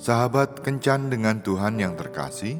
Sahabat 0.01 0.65
kencan 0.65 1.13
dengan 1.13 1.45
Tuhan 1.45 1.77
yang 1.77 1.93
terkasih, 1.93 2.57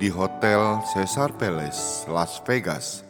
di 0.00 0.08
Hotel 0.08 0.80
Caesar 0.94 1.34
Palace, 1.36 2.08
Las 2.08 2.40
Vegas, 2.46 3.04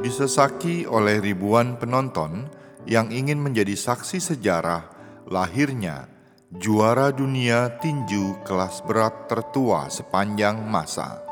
disesaki 0.00 0.88
oleh 0.88 1.22
ribuan 1.22 1.78
penonton 1.78 2.48
yang 2.88 3.12
ingin 3.12 3.38
menjadi 3.38 3.76
saksi 3.76 4.18
sejarah 4.18 4.88
lahirnya 5.28 6.08
juara 6.48 7.12
dunia 7.12 7.76
tinju 7.76 8.40
kelas 8.48 8.80
berat 8.88 9.28
tertua 9.28 9.92
sepanjang 9.92 10.56
masa. 10.64 11.27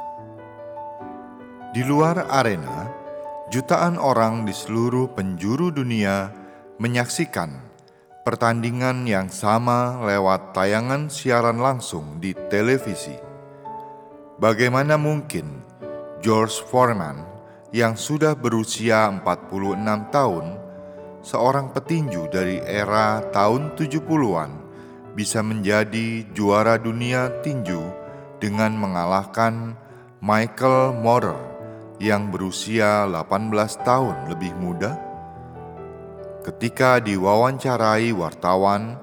Di 1.76 1.84
luar 1.84 2.32
arena, 2.32 2.88
jutaan 3.52 4.00
orang 4.00 4.48
di 4.48 4.54
seluruh 4.56 5.12
penjuru 5.12 5.68
dunia 5.68 6.32
menyaksikan 6.80 7.52
pertandingan 8.24 9.04
yang 9.04 9.28
sama 9.28 10.00
lewat 10.08 10.56
tayangan 10.56 11.12
siaran 11.12 11.60
langsung 11.60 12.16
di 12.16 12.32
televisi. 12.48 13.12
Bagaimana 14.40 14.96
mungkin 14.96 15.60
George 16.24 16.64
Foreman 16.64 17.20
yang 17.76 17.92
sudah 17.92 18.32
berusia 18.32 19.12
46 19.12 19.36
tahun, 20.08 20.56
seorang 21.20 21.76
petinju 21.76 22.32
dari 22.32 22.56
era 22.64 23.20
tahun 23.36 23.76
70-an, 23.76 24.50
bisa 25.12 25.44
menjadi 25.44 26.24
juara 26.32 26.80
dunia 26.80 27.28
tinju 27.44 27.84
dengan 28.40 28.72
mengalahkan 28.80 29.76
Michael 30.24 30.96
Morer 31.04 31.55
yang 31.96 32.28
berusia 32.28 33.08
18 33.08 33.52
tahun 33.84 34.28
lebih 34.28 34.52
muda? 34.60 34.96
Ketika 36.44 37.02
diwawancarai 37.02 38.12
wartawan, 38.14 39.00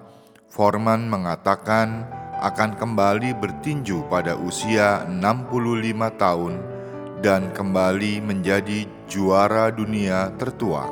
Forman 0.54 1.10
mengatakan 1.10 2.06
akan 2.38 2.78
kembali 2.78 3.34
bertinju 3.42 4.06
pada 4.06 4.38
usia 4.38 5.02
65 5.10 5.50
tahun 6.14 6.54
dan 7.26 7.50
kembali 7.50 8.22
menjadi 8.22 8.86
juara 9.10 9.74
dunia 9.74 10.30
tertua. 10.38 10.86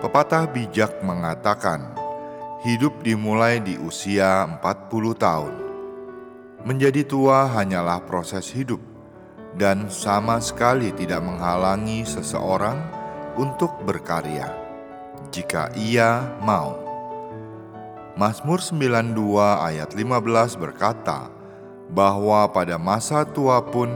Pepatah 0.00 0.48
bijak 0.48 1.02
mengatakan, 1.04 1.92
hidup 2.64 3.04
dimulai 3.04 3.60
di 3.60 3.76
usia 3.76 4.48
40 4.48 5.14
tahun. 5.18 5.54
Menjadi 6.64 7.04
tua 7.04 7.46
hanyalah 7.50 8.02
proses 8.08 8.48
hidup 8.50 8.97
dan 9.58 9.90
sama 9.90 10.38
sekali 10.38 10.94
tidak 10.94 11.18
menghalangi 11.18 12.06
seseorang 12.06 12.78
untuk 13.34 13.74
berkarya 13.82 14.46
jika 15.34 15.74
ia 15.74 16.22
mau. 16.38 16.78
Mazmur 18.14 18.62
92 18.62 19.14
ayat 19.58 19.90
15 19.94 20.62
berkata 20.62 21.30
bahwa 21.90 22.46
pada 22.50 22.78
masa 22.78 23.26
tua 23.26 23.58
pun 23.62 23.90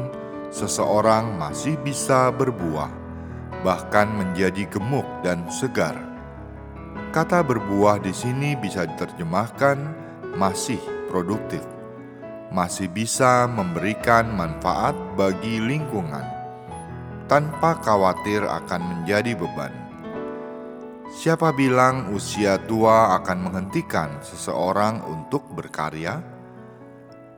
seseorang 0.50 1.38
masih 1.38 1.78
bisa 1.78 2.30
berbuah, 2.34 2.90
bahkan 3.62 4.10
menjadi 4.10 4.66
gemuk 4.66 5.06
dan 5.26 5.46
segar. 5.50 5.94
Kata 7.10 7.42
berbuah 7.42 8.02
di 8.02 8.14
sini 8.14 8.54
bisa 8.58 8.86
diterjemahkan 8.86 9.78
masih 10.38 10.78
produktif 11.10 11.60
masih 12.52 12.92
bisa 12.92 13.48
memberikan 13.48 14.28
manfaat 14.28 14.92
bagi 15.16 15.56
lingkungan 15.56 16.22
tanpa 17.24 17.80
khawatir 17.80 18.44
akan 18.44 18.80
menjadi 18.84 19.32
beban. 19.32 19.72
Siapa 21.12 21.52
bilang 21.56 22.12
usia 22.12 22.60
tua 22.60 23.16
akan 23.20 23.48
menghentikan 23.48 24.20
seseorang 24.20 25.00
untuk 25.08 25.48
berkarya? 25.52 26.20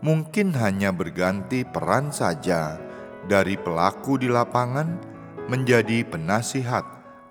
Mungkin 0.03 0.55
hanya 0.59 0.91
berganti 0.91 1.63
peran 1.63 2.11
saja 2.11 2.79
dari 3.27 3.55
pelaku 3.55 4.19
di 4.19 4.29
lapangan 4.31 4.99
menjadi 5.47 6.07
penasihat 6.07 6.85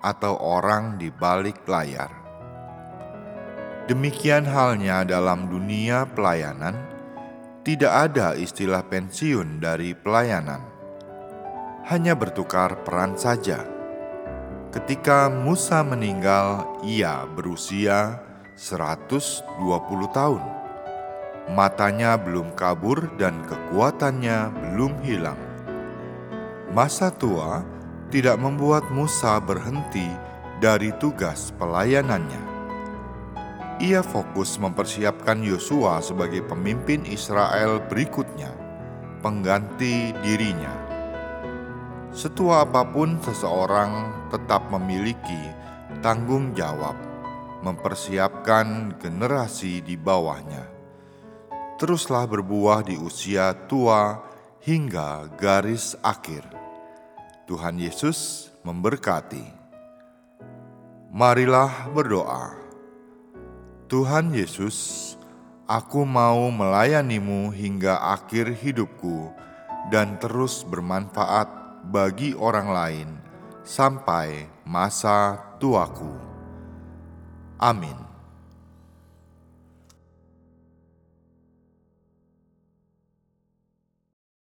atau 0.04 0.36
orang 0.36 1.00
di 1.00 1.08
balik 1.08 1.64
layar. 1.64 2.12
Demikian 3.84 4.48
halnya 4.48 5.04
dalam 5.04 5.48
dunia 5.48 6.08
pelayanan 6.12 6.93
tidak 7.64 8.12
ada 8.12 8.36
istilah 8.36 8.84
pensiun 8.84 9.56
dari 9.56 9.96
pelayanan, 9.96 10.60
hanya 11.88 12.12
bertukar 12.12 12.84
peran 12.84 13.16
saja. 13.16 13.64
Ketika 14.68 15.32
Musa 15.32 15.80
meninggal, 15.80 16.76
ia 16.84 17.24
berusia 17.24 18.20
120 18.52 19.48
tahun. 20.12 20.44
Matanya 21.56 22.20
belum 22.20 22.52
kabur 22.52 23.08
dan 23.16 23.40
kekuatannya 23.48 24.52
belum 24.52 25.00
hilang. 25.00 25.40
Masa 26.76 27.08
tua 27.08 27.64
tidak 28.12 28.36
membuat 28.36 28.92
Musa 28.92 29.40
berhenti 29.40 30.12
dari 30.60 30.92
tugas 31.00 31.48
pelayanannya 31.56 32.53
ia 33.82 34.02
fokus 34.02 34.54
mempersiapkan 34.60 35.42
Yosua 35.42 35.98
sebagai 35.98 36.46
pemimpin 36.46 37.02
Israel 37.08 37.82
berikutnya, 37.90 38.52
pengganti 39.18 40.14
dirinya. 40.22 40.74
Setua 42.14 42.62
apa 42.62 42.86
pun 42.86 43.18
seseorang 43.18 44.14
tetap 44.30 44.70
memiliki 44.70 45.50
tanggung 45.98 46.54
jawab 46.54 46.94
mempersiapkan 47.64 48.94
generasi 49.00 49.80
di 49.80 49.96
bawahnya. 49.96 50.68
Teruslah 51.80 52.28
berbuah 52.28 52.84
di 52.84 52.94
usia 53.00 53.56
tua 53.66 54.20
hingga 54.62 55.26
garis 55.34 55.96
akhir. 56.04 56.44
Tuhan 57.48 57.80
Yesus 57.80 58.52
memberkati. 58.62 59.64
Marilah 61.10 61.88
berdoa. 61.90 62.63
Tuhan 63.84 64.32
Yesus, 64.32 65.12
aku 65.68 66.08
mau 66.08 66.48
melayanimu 66.48 67.52
hingga 67.52 68.00
akhir 68.16 68.56
hidupku 68.56 69.28
dan 69.92 70.16
terus 70.16 70.64
bermanfaat 70.64 71.44
bagi 71.92 72.32
orang 72.32 72.68
lain 72.72 73.08
sampai 73.60 74.48
masa 74.64 75.36
tuaku. 75.60 76.16
Amin. 77.60 78.13